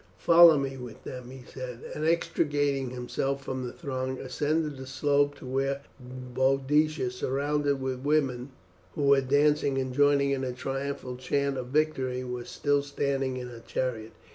[0.17, 5.35] "Follow me with them," he said, and, extricating himself from the throng, ascended the slope
[5.35, 8.49] to where Boadicea, surrounded with women
[8.95, 13.49] who were dancing and joining in a triumphant chant of victory, was still standing in
[13.49, 14.13] her chariot.